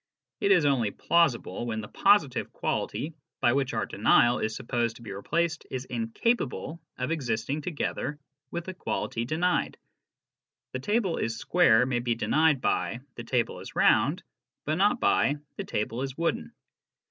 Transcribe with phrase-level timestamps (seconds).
[0.39, 5.03] It is only plausible when the positive quality by which our denial is supposed to
[5.03, 8.19] be replaced is incapable of existing together
[8.49, 9.77] with the quality denied."
[10.73, 14.23] The table is square" may be denied by" the table is round,"
[14.65, 16.51] but not by" the table is wooden."